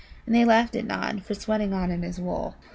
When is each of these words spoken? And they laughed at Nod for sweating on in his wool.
And 0.25 0.33
they 0.33 0.45
laughed 0.45 0.75
at 0.75 0.85
Nod 0.87 1.21
for 1.21 1.35
sweating 1.35 1.73
on 1.73 1.91
in 1.91 2.01
his 2.01 2.19
wool. 2.19 2.55